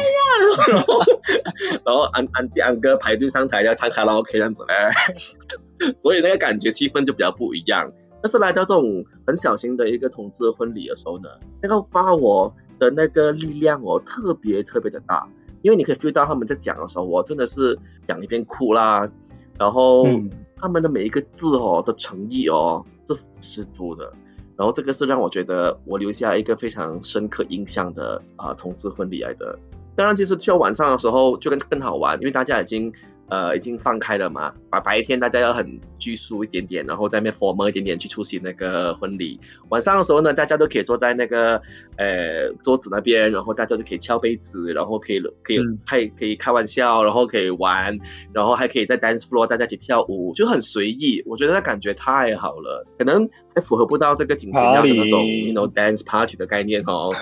[0.71, 0.99] 然后
[1.85, 4.73] 然后安安迪安哥排队上台要唱卡拉 OK 这样子嘞，
[5.93, 7.91] 所以那个感觉气氛就比较不一样。
[8.21, 11.29] 但是来到这种很小型的一个同志婚礼的时候呢，
[11.61, 15.25] 那个发我的那个力量哦，特别特别的大，
[15.61, 19.09] 因为你可以 feel 到他们在讲的时候，我真的是讲一边哭啦，
[19.57, 20.07] 然后
[20.55, 24.11] 他们的每一个字哦的诚意哦是十足的，
[24.55, 29.57] 然后这个是让我觉得我留下一个非常深刻印象的啊、同志婚礼来的。
[29.95, 32.93] 当然，其实去到晚上的时候就更更好玩，因为大家已经
[33.29, 39.39] 呃已经放开了嘛，白白天大家要很拘束一点点，然后在那边 formal 一点点去出席那个婚礼。
[39.69, 41.61] 晚上的时候呢，大家都可以坐在那个
[41.97, 47.99] 呃桌子那边，然后大家就可以敲杯子，然后可以可以嗯开、可以开玩笑，然后可以玩，
[48.33, 51.23] 然后还可以在 dance floor 大家一起跳舞，就很随意。
[51.25, 57.13] 我觉得那感觉太好了，可能还符合不到这个景前要的那种 you know dance party 的概念哦。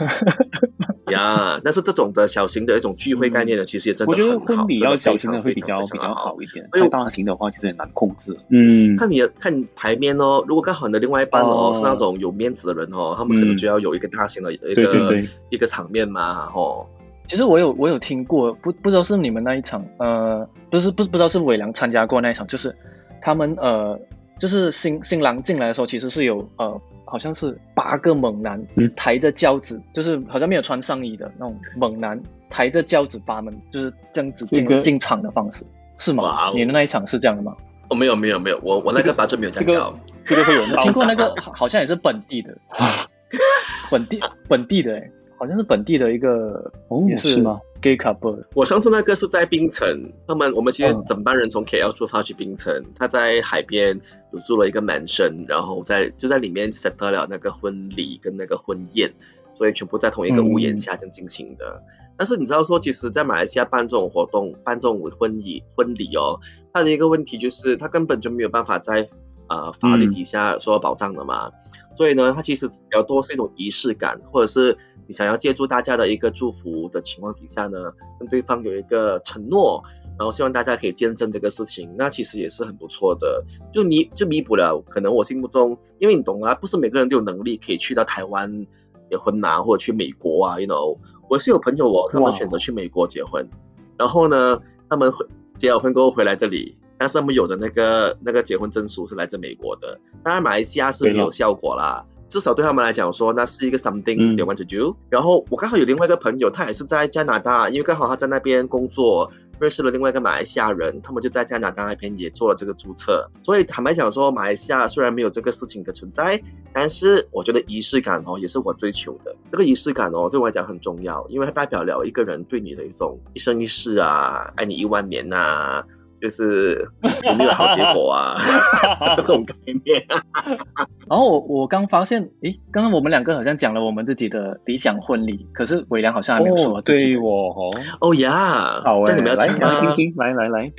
[1.14, 4.46] 呀，但是这种的小型的一种聚会概念呢，其实也真的我觉很好。
[4.46, 6.36] 得婚礼要小型的会比较比较好。
[6.42, 8.38] 一点，所以太大型的话其实很难控制。
[8.50, 15.18] 嗯，看你的看你牌面哦，如果刚好你的另外一半哦哦是那种有面子的人哦，他们可能嗯就要有一个大型的一个
[15.50, 16.86] 一个场面嘛，哦，
[17.26, 22.76] 其实我有我有听过，不不知道是你们那一场，呃，不是不不知道是伟良参加过那一场，就是
[23.22, 24.00] 他们呃，
[24.38, 35.64] 就是新新郎进来的时候，其实是有呃，好像是八个猛男嗯抬着轿子，就是好像没有穿上衣的那种猛男抬着轿子把门，就是这样子进、这个进场的方式，
[35.98, 36.52] 是吗哦？
[36.56, 37.56] 你的那一场是这样的吗？
[37.90, 42.56] 哦没有没有没有，我我那个八字没有这这个样高，这个会有我听过那个 好好像也是本地的，
[43.90, 44.20] 本地
[44.50, 47.60] 本地的、欸，好像是本地的一个，哦也是吗？
[47.82, 54.02] ？gay couple，我上次那个是在槟城，他们我们其实嗯整班人从 KL 出发去槟城，他在海边
[54.34, 59.14] 有住了一个 mansion，然后在就在里面 set 了那个婚礼跟那个婚宴，
[59.54, 61.84] 所以全部在同一个屋檐下这样进行的。
[62.18, 66.40] 但是你知道说，其实，在马来西亚办这种活动、办这种婚礼婚礼哦，
[66.74, 69.08] 它的一个问题就是，它根本就没有办法在
[69.48, 71.52] 呃法律嗯底下受到保障的嘛。
[71.98, 79.84] 所以呢，它其实比较多是一种仪式感，或者是你想要借助大家的一个祝福的情况底下呢，跟对方有一个承诺，
[80.18, 88.68] 然后希望大家可以见证这个事情，那其实也是很不错的，就弥就弥补了可能我心目中，因为你懂啊，不是每个人都有能力可以去到台湾
[89.10, 90.98] 结婚啊，或者去美国啊，you know，
[91.30, 93.50] 我是有朋友哦，他们选择去美国结婚，
[93.98, 95.26] 然后呢，他们会
[95.58, 96.78] 结了婚过后回来这里。
[96.98, 104.96] 但是他们有的那个那个结婚证书是来自美国的，当然马来西亚是没有效果啦，至少对他们来讲说那是一个 something 嗯 they want to do。
[105.10, 113.30] 然后我刚好有另外一个朋友，他也是在加拿大，因为刚好他在那边工作，认识了另外一个马来西亚人，他们就在加拿大那边也做了这个注册。
[113.44, 116.42] 所以坦白讲说，马来西亚虽然没有这个事情的存在，
[116.74, 119.36] 但是我觉得仪式感哦也是我追求的。
[119.52, 125.84] 这个仪式感哦对我来讲很重要，因为它代表了一个人对你的一种一生一世啊，爱你一万年呐、
[126.22, 126.90] 就是
[127.24, 128.36] 有没有好结果啊，
[129.18, 130.06] 这种概念。
[131.08, 137.70] 然后我我刚发现，诶，刚刚我们两个好像讲了我们自己的理想婚礼，可是伟良好像还没有说哦，自己对我哦，
[138.02, 139.82] 哦呀，好哎，这你们要来听吗来？
[139.82, 140.72] 听听，来来来。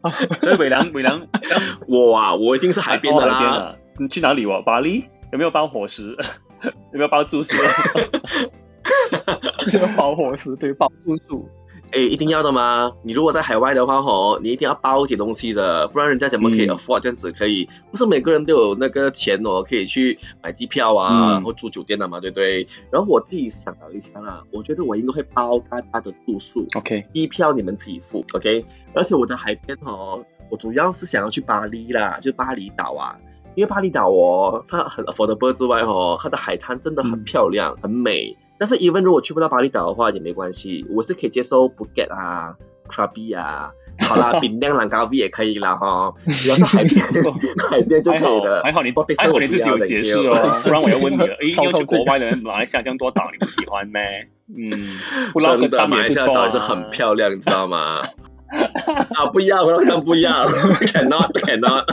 [0.40, 1.26] 所以伟良伟良
[1.88, 3.34] 我啊，我一定是海边的啦。
[3.34, 4.62] 海边啊，你去哪里哦？
[4.64, 6.16] 巴黎有没有包伙食？
[6.92, 7.54] 有没有包住宿？
[9.70, 11.48] 这个包伙食，对，包住宿。
[11.92, 12.92] 哎，一定要的吗？
[13.02, 17.68] 你如果在海外的话吼，你一定要包一点东西的，不然人家怎么可以嗯 afford 这样子可以？
[17.90, 22.66] 不是每个人都有那个钱哦，可以去买机票啊，嗯然后住酒店的嘛，对不对？
[22.90, 28.64] 然后我自己想了一下啦，我觉得我应该会包大家的住宿，OK，机票你们自己付，OK？
[28.94, 33.18] 而且我的海边哦，我主要是想要去巴黎啦，就巴厘岛啊。
[33.54, 38.36] 因为巴厘岛哦，它很 affordable 之外哦，它的海滩真的很漂亮，很美。
[38.58, 42.54] 但是 even 如果去不到巴厘岛的话也没关系，我是可以接受 Phuket 啊、
[42.88, 47.04] Krabi 啊，好啦，冰亮兰高 V 也可以啦哈，只要是海边，
[47.70, 48.62] 海边就可以了。
[48.64, 51.26] 还好你还好你自己有解释哦，不然我要问你了。
[51.40, 54.28] 哎，要去国外的马来西亚这样多岛，你不喜欢咩？
[54.56, 54.98] 嗯，
[55.60, 58.02] 真的，马来西亚岛也是很漂亮，你知道吗？
[59.14, 61.84] 啊，不要，我看不要，cannot cannot，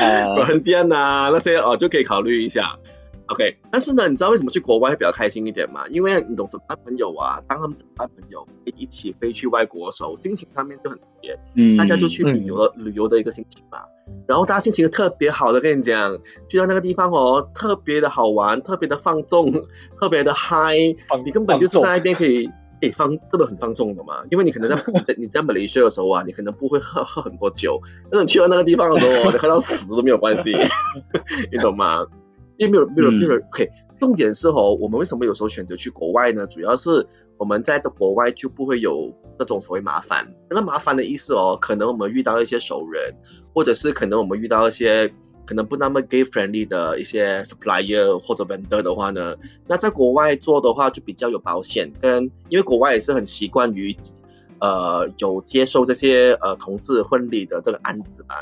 [0.00, 2.76] 啊，很颠呐，那些哦就可以考虑一下。
[3.30, 5.86] OK，但是呢，你知道为什么去国外会比较开心一点吗？
[5.88, 13.78] 因为你懂怎么办朋友啊，当他们怎么办朋友一起飞去外国的时候，心情上面就很特别，嗯，大家就去旅游的旅游的一个心情嘛。
[14.26, 19.52] 然后大家心情特别好的，跟你讲，去到那个地方哦，特别的好玩，特别的放纵，
[20.00, 20.76] 特别的嗨，
[21.24, 22.50] 你根本就是在那边可以。
[22.80, 24.82] 诶，放真的很放纵的嘛，因为你可能在
[25.18, 27.78] 你在马来西亚的时候啊，你可能不会喝喝很多酒，
[28.10, 30.56] 但是去到那个地方的时候，你喝到死都没有关系，
[31.52, 31.98] 你懂吗？
[32.60, 33.68] 因为没有没有没有，OK，
[33.98, 36.46] 重点是哦，我们为什么有时候选择去国外呢？
[36.46, 37.06] 主要是
[37.38, 43.14] 我们在的国外就不会有那种所谓麻烦，那个麻烦的意思哦，可能我们遇到一些熟人，
[43.54, 45.10] 或者是可能我们遇到一些。
[45.46, 49.34] 可能不那么 gay friendly 的一些 supplier 或者 vendor 的话呢，
[49.66, 53.96] 那在国外做的话就比较有保险，跟因为国外也是很习惯于
[54.60, 58.36] 呃有接受这些呃同志婚礼的这个案子嘛。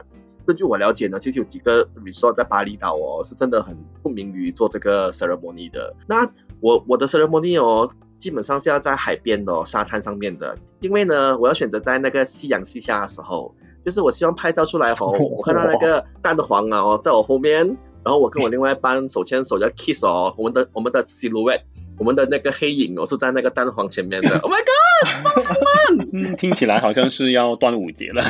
[0.49, 5.95] 根据我了解呢，其实有几个 resort 在巴厘岛哦，是真的很不名于做这个 ceremony 的。
[6.07, 13.55] 那我我的 ceremony 哦，基本上是要在海边的沙滩上面的，因为呢，我要选择在那个夕阳西下的时候。
[13.85, 17.67] 就是我希望拍照出来哦， 我看到那个蛋黄啊哦，在我后面，
[18.05, 21.63] 然后我跟我另外一班手牵手叫 kiss 哦，我们的我们的 silhouette，
[21.99, 24.39] 我们的那个黑影哦是在那个蛋黄前面的。
[24.41, 26.09] Oh my god！
[26.13, 28.23] 嗯，听起来好像是要端午节了。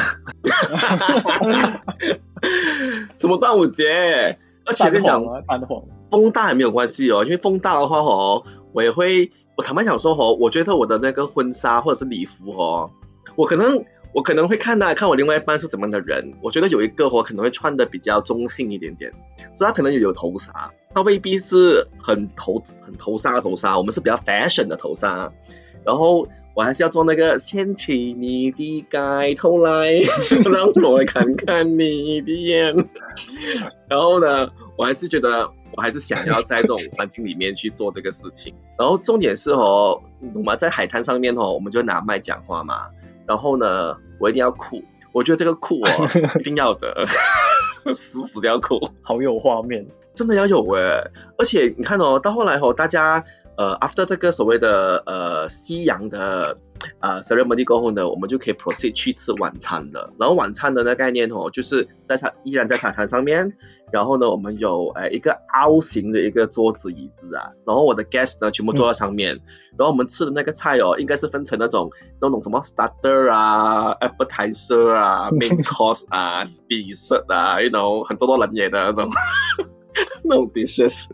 [3.18, 4.38] 什么端午节？
[4.64, 12.90] 而且跟你讲，蛋黄风大也没有关系哦，因为风大的话哦，我也会，我坦白讲说哦，我觉得我的那个婚纱或者是礼服哦，
[13.36, 13.84] 我可能。
[14.14, 19.12] 我可能会看到看我另外一半是怎么样的人，我觉得有一个我可能会穿的比较中性一点点，
[19.54, 25.32] 所以他可能也有头纱，他未必是很头很头纱头纱，我们是比较 fashion 的头纱，
[25.84, 29.92] 然后我还是要做那个掀起你的盖头来，
[30.52, 32.74] 让我来看看你的眼，
[33.88, 40.02] 然后呢，我还是觉得我还是想要在这种环境里面去做这个事情，然后重点是哦，
[40.34, 40.56] 懂吗？
[40.56, 42.88] 在海滩上面哦，我们就拿麦讲话嘛。
[43.24, 44.82] 然后呢，我一定要酷，
[45.12, 45.88] 我觉得这个酷哦，
[46.40, 47.06] 一定要的，
[47.94, 49.86] 死死都要酷，好有画面，
[50.18, 53.24] 真的要有哎，而且你看哦，到后来哦，大家
[53.56, 56.58] 呃，after 这个所谓的呃夕阳的。
[57.00, 60.12] 啊，ceremony 过后呢，我们就可以 proceed 去吃晚餐了。
[60.16, 63.54] 然后晚餐的那概念哦，就是在沙依然在沙滩上面，
[63.90, 69.40] 然后呢，我们有诶一个凹形的一个桌子椅子啊，然后我的 guest 呢全部坐在上面，
[69.76, 79.10] 然后我们吃的那个菜哦，应该是分成那种那种什么 starter 啊，appetizer 啊，main course 啊，dessert 啊，you know 很多多人也的那种
[80.24, 81.08] 那种 dishes。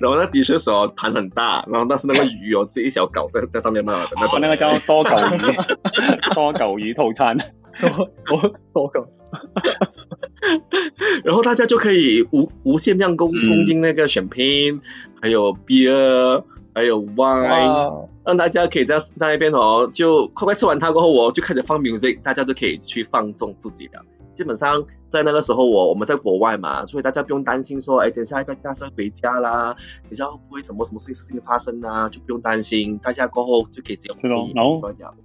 [0.00, 4.40] 然后那的确是哦，盘很大，然后但是那个鱼哦，是一小搞在在上面卖的那种。
[4.40, 5.56] 那个叫多狗鱼，
[6.34, 7.36] 多狗鱼套餐，
[7.78, 9.06] 多多多狗。
[11.24, 14.80] 然后大家就可以无无限量供供应那个选品，
[15.20, 16.44] 还有 beer，
[16.74, 24.00] 还有 wine，让大家可以在在那边哦，就快快吃完它过后，我就开始放 music，大家就可以去放纵自己了。
[24.38, 29.74] 基本上在那个时候，我我们在国外嘛，所以大家不用担心说，哎，等下一班大家回家啦，
[30.04, 32.08] 等下会不会什么什么事情发生啊？
[32.08, 34.48] 就不用担心，大家过后就可以这样是咯。
[34.54, 34.80] 然后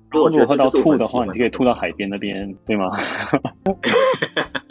[0.10, 2.89] 如果喝到吐的话，你就可以吐到海边那边，对吗？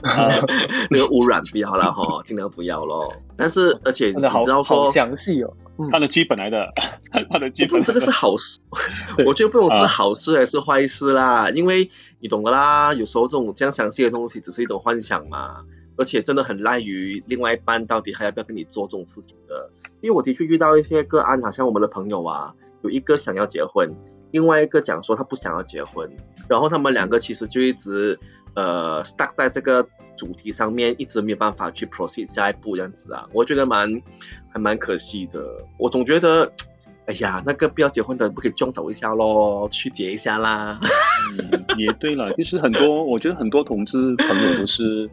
[0.90, 3.12] 那个污染不要了哈，尽量不要咯。
[3.36, 5.54] 但是而且你知道说详细哦。
[5.90, 6.70] 他的剧本来的，
[7.30, 8.60] 他的剧本，这个是好事，
[9.26, 15.64] 我觉得不懂是好事还是坏事啦，因为你懂的啦，有时候这种这样详细的东西只是一种幻想嘛，
[15.96, 19.70] 而且真的很赖于另外一半到底还要不要跟你做这种事情的，
[20.02, 23.90] 因为我的确遇到一些个案，好像我们的朋友啊，有一个想要结婚，
[24.30, 26.08] 另外一个讲说他不想要结婚，
[26.48, 28.20] 然后他们两个其实就一直
[28.54, 29.88] 呃 stuck 在这个。
[30.14, 34.02] 主题上面一直没有办法去 proceed 下一步这样子啊，我觉得蛮
[34.52, 35.42] 还蛮可惜的。
[35.78, 36.52] 我总觉得，
[37.06, 40.78] 哎呀，那个不要结婚的不可以装走一下咯，去结一下啦。
[41.38, 45.10] 嗯，也对了，就是很多，我觉得很多同志朋友都是，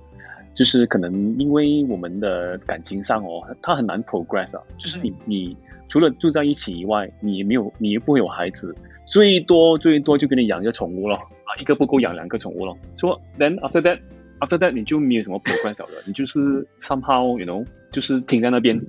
[0.54, 4.63] 就是可能因为我们的感情上哦，他很难 progress 啊。
[4.78, 8.75] 就是你你除了住在一起以外，你没有你又不会有孩子，
[9.10, 12.77] 最多最多就给你养一个宠物咯，啊，一个不够养两个宠物咯。
[12.97, 13.99] 说 then after that。
[14.41, 18.81] after that 你就没有什么 progress 了，你就是 somehow you know 就是停在那边。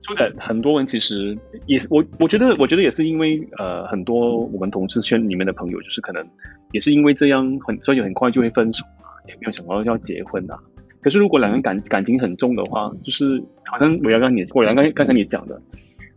[0.00, 6.26] 说的很多人其实也是我，我觉得我觉得也是因为呃很多我们同事圈里面的朋友，就是可能
[6.72, 10.58] 也是因为这样很所以很快就会分手啊，也没有想到要结婚啊。
[11.02, 15.60] 可是如果两个人感感情很重的话，就是好像我要刚你我要刚刚才你讲的，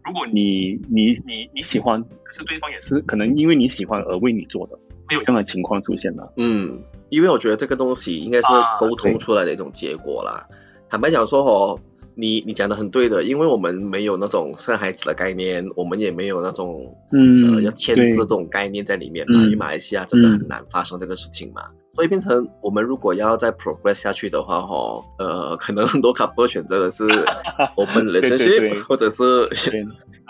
[0.08, 6.32] 如果你你你你喜欢，可是对方也是可能因为你喜欢而为你做的，会有这样的情况出现的。
[6.38, 8.48] 嗯，因为我觉得这个东西应该是
[8.80, 10.48] 沟通出来的一种结果啦。
[10.90, 11.80] 坦白讲说哦。
[12.20, 19.44] 你你讲的很对的，因为我们没有那种生孩子的概念，我们也没有那种呃要签字这种概念在里面嘛。
[19.44, 21.62] 因为马来西亚真的很难发生这个事情嘛，
[21.98, 27.04] 所以变成我们如果要再 progress 下去的话，哈，呃，可能很多 couple 选择的是
[27.76, 29.50] open relationship，或者是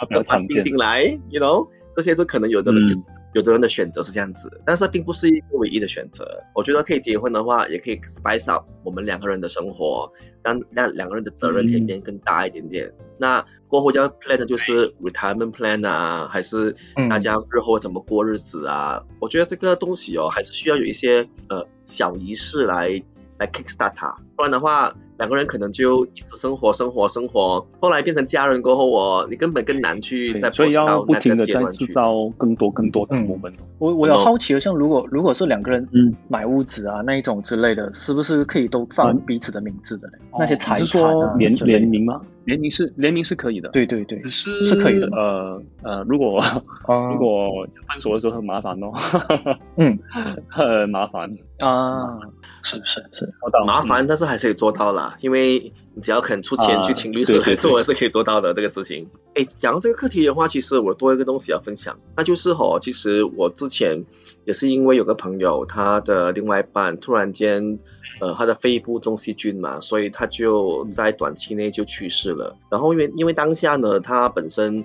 [0.09, 3.03] 要谈 进来，you know，这些就可能有的人。
[3.33, 6.25] 有的人的选择是这样子，但是并不是一个唯一的选择。
[6.55, 10.11] 我觉得可以结婚的话，也可以 spice up 我们两个人的生活，
[10.43, 12.91] 让让两个人的责任可以变更大一点点。
[13.19, 16.75] 那过后要 plan 的就是 retirement plan 啊，还是
[17.09, 19.03] 大家日后怎么过日子啊？
[19.19, 23.03] 我觉得这个东西哦，还是需要有一些呃小仪式来
[23.37, 24.95] 来 kick start 它，不然的话。
[25.17, 33.51] 两个人可能就一直生活生活生活，后来变成家人过后，我你根本更难去再所以要不停的在制造更多更多的我们。
[33.79, 40.19] 我我有好奇的，像如果如果是两个人嗯买屋子啊那一种之类的，是不是可以都放彼此的名字的嘞？
[40.37, 42.21] 那些财产啊联联名吗？
[42.47, 45.07] 联名是联名是可以的，对对对，只是是可以的。
[45.11, 46.39] 呃呃，如果
[47.11, 48.93] 如果分手的时候很麻烦哦，
[49.75, 49.99] 嗯，
[50.47, 51.29] 很麻烦。
[51.59, 52.17] 啊，
[52.63, 53.03] 是是。
[53.11, 53.33] 是，
[53.65, 59.09] 麻烦，但是还是可以做到啦，因为你只要肯出钱去请律师来做，是可以做到的这个事情。
[59.35, 64.05] 哎，讲到这个课题的话，其实我多一个东西要分享，那就是吼，其实我之前
[64.45, 67.77] 也是因为有个朋友，他的另外一半突然间。
[68.19, 72.57] 呃，他的肺部中细菌嘛，所以他就在短期内就去世了。
[72.69, 74.83] 然后因为因为当下呢，他本身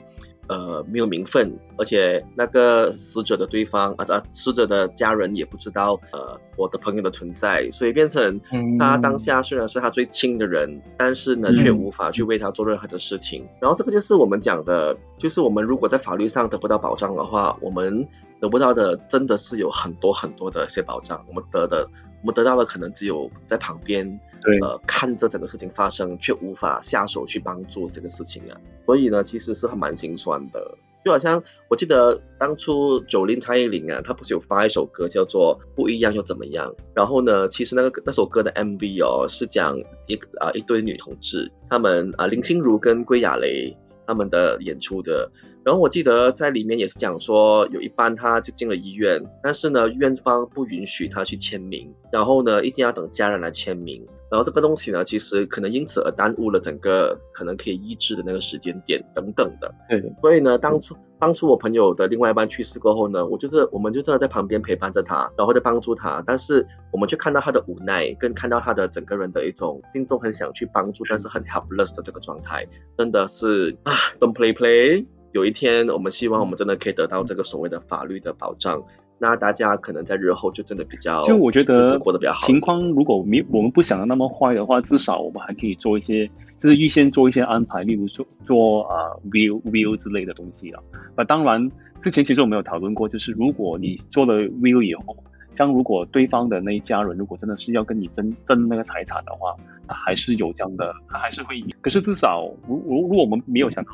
[0.49, 8.41] 呃没有名分，而且那个死者的对方啊，啊死者的家人也不知道呃我的朋友的存在，所以变成
[8.78, 13.49] 他当下虽然是他最亲的人，但是呢却无法去为他做任何的事情。
[13.61, 18.07] 然后这个就是我们讲的，就是我们如果在法律上得不到保障的话，我们
[18.41, 21.89] 得不到的真的是有很多很多的一些保障，我们得的。
[22.23, 24.20] 我们得到的可能只有在旁边，
[24.62, 28.57] 呃，看着整个事情发生，却无法下手去帮助这个事情啊。
[28.87, 30.79] 所以呢，其实是很蛮心酸的。
[31.05, 36.70] 就好像我记得当初九零蔡依林啊，她不是有发一首歌叫做《不一样又怎么样》？
[36.95, 45.31] 然后呢，其实那个那首歌的 MV 哦，是讲一啊一对女同志，他们啊林心如跟归亚蕾他们的演出的。
[45.65, 54.07] 然后我记得在里面也是讲说，有一班他就进了医院，但是呢，院方不允许他去签名，然后呢，一定要等家人来签名。
[54.31, 59.75] 然后这个东西呢，其实可能因此而耽误了整个可能可以医治的那个时间点等等的。
[59.91, 60.03] 对。
[60.23, 75.05] 所以呢，当初当初我朋友的另外一半去世过后呢，我就是我们就真的在旁边陪伴着他，然后在帮助他，但是我们却看到他的无奈，跟看到他的整个人的一种心中很想去帮助，但是很 helpless 的这个状态，真的是啊，don't play play。
[75.33, 78.83] 有一天，我们希望我们真的可以得到这个所谓的法律的保障，
[79.18, 82.47] 那大家可能在日后就真的比较，就我觉得过得比较好。
[82.47, 86.26] 情况如果没我们不想的那么坏的话，至少我们还可以做一些，
[86.59, 90.83] 就是预先做一些安排，例如说做啊 will will 之类的东西啊。
[91.16, 95.16] 那当然，之前其实我们有讨论过，就是如果你做了 will 以后，
[95.55, 99.55] 像如果对方的那一家人如果真的是要跟你争争那个财产的话，
[99.89, 101.59] 他还是有这样的，他还是会。
[101.80, 103.91] 可是至少如如如果我们没有想到。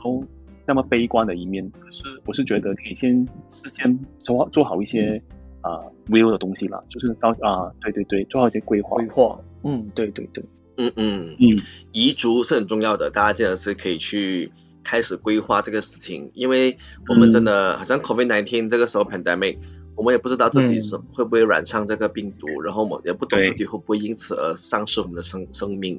[0.69, 5.23] 那么悲观的一面，可是我是觉得可以先事先做做好一些
[5.63, 8.97] 啊 will 的东西啦，就是到啊，对对对，做好一些规划。
[8.97, 10.45] 规划，嗯，对对对，
[10.77, 11.63] 嗯嗯嗯，
[11.93, 14.53] 遗嘱是很重要的，大家真的是可以去
[14.85, 16.77] 开始规划这个事情，因为
[17.09, 19.57] 我们真的好像 COVID nineteen 这个时候 pandemic，
[19.97, 25.99] 我们也不知道自己是会不会染上这个病毒，然后我们也不懂自己会不会因此而丧失我们的生生命。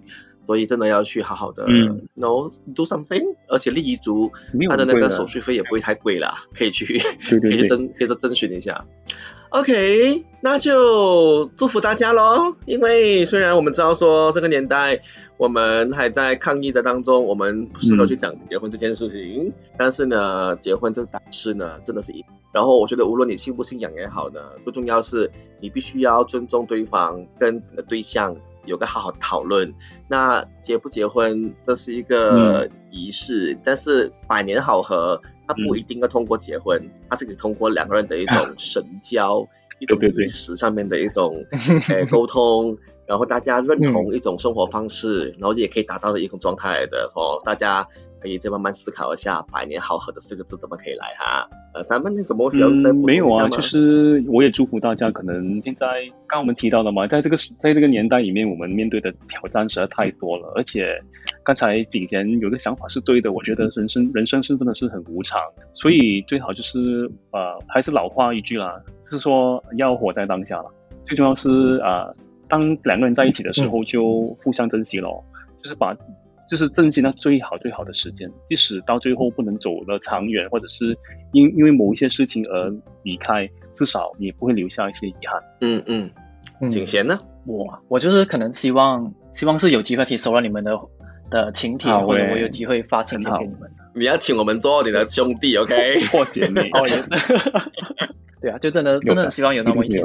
[0.50, 1.68] 所以真的要去好好的
[2.16, 4.32] ，no do something，而且立遗嘱，
[4.68, 6.98] 他的那个手续费也不会太贵啦，可以去
[7.40, 8.88] 可以去征可以去征询一下。
[9.50, 12.56] OK，那就祝福大家喽。
[12.66, 15.04] 因为虽然我们知道说这个年代
[15.38, 22.26] 我们还在抗疫的当中，我们不适合去讲结婚这件事情，但是呢，结婚这个大事呢，真的是一。
[22.52, 25.30] 然后我觉得无论你信不信仰也好呢，最重要是
[25.62, 28.36] 你必须要尊重对方跟对象。
[28.70, 29.74] 有个好好讨论，
[30.08, 39.46] 那结不结婚这是一个仪式，但是百年好合，它不一定要通过结婚，它是可以通过两个人的一种神交，
[39.80, 41.44] 一种历史上面的一种
[41.90, 42.78] 诶沟通，
[43.10, 47.84] 然后大家认同一种生活方式，然后也可以达到的一种状态的哦，大家
[48.22, 51.50] 可以再慢慢思考一下“百年好合”的四个字怎么可以来哈。
[51.74, 55.10] 呃，三分你什么需要再补充没有啊，就是我也祝福大家。
[55.10, 55.88] 可能现在
[56.28, 60.54] 刚刚我们提到了嘛，在这个在这个年代里面，我们面对的挑战实在太多了。
[60.56, 61.02] 而且
[61.44, 65.42] 刚才景贤有个想法是对的，我觉得人生人生是真的是很无常，
[65.74, 70.72] 所以最好就是呃，还是老话一句啦，是说要活在当下了。
[71.06, 72.16] 最重要是啊、呃
[72.50, 75.24] 当两个人在一起的时候，就互相珍惜咯，
[75.62, 75.96] 就是把。
[76.50, 80.98] 就是珍惜那最好最好的时间，即使到最后不能走得长远，或者是
[81.32, 82.74] 因因为某一些事情而
[83.04, 85.44] 离开，至少也不会留下一些遗憾。
[85.62, 86.10] 嗯嗯，
[86.60, 87.20] 嗯景贤呢？
[87.46, 90.72] 我我就是可能希望希望是有机会可以收到你们的
[91.30, 93.70] 的请帖，或者我有机会发请帖给你们。
[93.94, 96.04] 你要请我们做你的兄弟，OK？
[96.08, 96.96] 或姐妹，哦，也
[98.42, 100.04] 对啊，就真的真的希望有那么一天。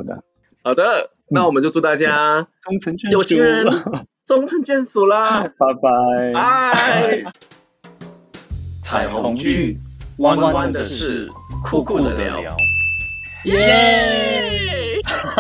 [0.65, 2.47] 好的，那我们就祝大家
[3.11, 3.67] 有情人
[4.25, 5.43] 终成眷属啦！
[5.59, 6.33] 拜拜。
[6.33, 7.25] 拜。
[8.83, 9.79] 彩虹剧，
[10.19, 11.29] 弯弯弯的的事事，
[11.62, 12.57] 酷酷的聊！
[13.45, 15.03] 耶！